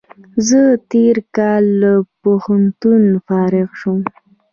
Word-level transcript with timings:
زه 0.47 0.61
تېر 0.91 1.15
کال 1.37 1.63
له 1.81 1.93
پوهنتون 2.21 3.03
فارغ 3.27 3.69
شوم 3.81 3.99